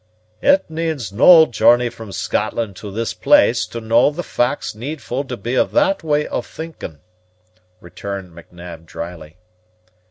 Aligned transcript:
"It 0.41 0.67
needs 0.67 1.11
no 1.13 1.45
journey 1.45 1.89
from 1.89 2.11
Scotland 2.11 2.75
to 2.77 2.89
this 2.91 3.13
place 3.13 3.67
to 3.67 3.79
know 3.79 4.09
the 4.09 4.23
facts 4.23 4.73
needful 4.73 5.25
to 5.25 5.37
be 5.37 5.55
o' 5.55 5.65
that 5.65 6.01
way 6.03 6.25
of 6.25 6.43
thinking." 6.47 6.97
returned 7.79 8.33
M'Nab 8.33 8.87
drily. 8.87 9.37